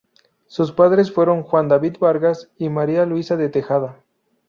Sus 0.47 0.71
padres 0.71 1.11
fueron 1.11 1.43
Juan 1.43 1.67
David 1.67 1.97
Vargas 1.99 2.49
y 2.57 2.69
Maria 2.69 3.05
Luisa 3.05 3.37
de 3.37 3.49
Tejada. 3.49 3.99